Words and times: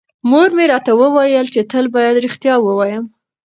مور 0.29 0.49
مې 0.55 0.65
راته 0.73 0.91
وویل 1.01 1.47
چې 1.53 1.61
تل 1.71 1.85
بايد 1.95 2.15
رښتیا 2.25 2.55
ووایم. 2.61 3.05